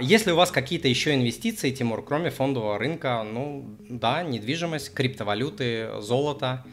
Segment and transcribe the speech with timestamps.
[0.00, 6.64] Если у вас какие-то еще инвестиции, Тимур, кроме фондового рынка, ну да, недвижимость, криптовалюты, золото,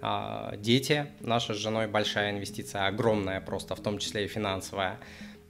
[0.00, 4.98] а, дети, наша с женой большая инвестиция, огромная просто, в том числе и финансовая.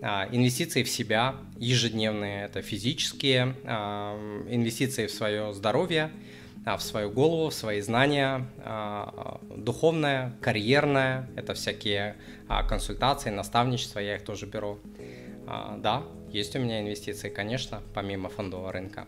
[0.03, 4.15] А, инвестиции в себя ежедневные, это физические, а,
[4.51, 6.11] инвестиции в свое здоровье,
[6.67, 8.47] в свою голову, в свои знания,
[9.57, 12.15] духовное, карьерное, это всякие
[12.69, 14.79] консультации, наставничество, я их тоже беру.
[15.79, 19.07] Да, есть у меня инвестиции, конечно, помимо фондового рынка.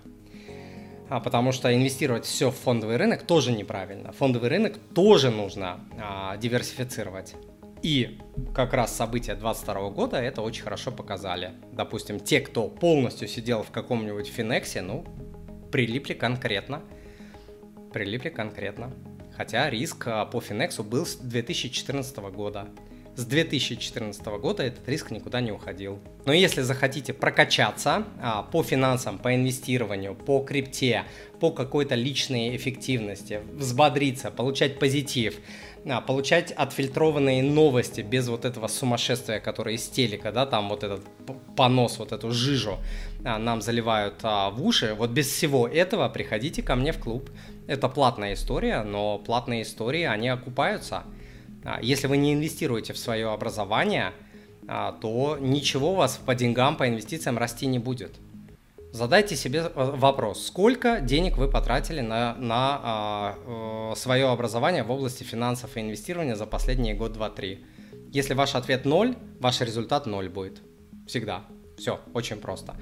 [1.09, 4.12] А, потому что инвестировать все в фондовый рынок тоже неправильно.
[4.12, 7.34] Фондовый рынок тоже нужно а, диверсифицировать.
[7.83, 8.19] И
[8.55, 11.52] как раз события 2022 года это очень хорошо показали.
[11.73, 15.05] Допустим, те, кто полностью сидел в каком-нибудь Финексе, ну,
[15.70, 16.83] прилипли конкретно.
[17.92, 18.95] Прилипли конкретно.
[19.36, 22.69] Хотя риск а, по Финексу был с 2014 года
[23.16, 26.00] с 2014 года этот риск никуда не уходил.
[26.24, 31.05] Но если захотите прокачаться а, по финансам, по инвестированию, по крипте,
[31.41, 35.36] по какой-то личной эффективности, взбодриться, получать позитив,
[35.86, 41.02] а, получать отфильтрованные новости без вот этого сумасшествия, которое из телека, да, там вот этот
[41.56, 42.78] понос, вот эту жижу
[43.24, 47.30] а, нам заливают а, в уши, вот без всего этого приходите ко мне в клуб.
[47.67, 51.05] Это платная история, но платные истории, они окупаются.
[51.65, 54.12] А, если вы не инвестируете в свое образование,
[54.69, 58.12] а, то ничего у вас по деньгам, по инвестициям расти не будет.
[58.93, 64.91] Задайте себе э, вопрос, сколько денег вы потратили на, на а, э, свое образование в
[64.92, 67.65] области финансов и инвестирования за последние год, два, три.
[68.12, 70.62] Если ваш ответ ноль, ваш результат ноль будет.
[71.09, 71.45] Всегда.
[71.77, 72.77] Все, очень просто.